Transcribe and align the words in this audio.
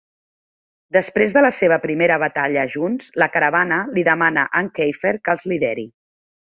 Després 0.95 1.35
de 1.35 1.43
la 1.47 1.51
seva 1.57 1.77
primera 1.83 2.17
batalla 2.25 2.65
junts, 2.77 3.13
la 3.25 3.31
caravana 3.37 3.81
li 3.95 4.09
demana 4.11 4.51
en 4.63 4.75
Keifer 4.81 5.17
que 5.27 5.39
els 5.39 5.51
lideri. 5.55 5.89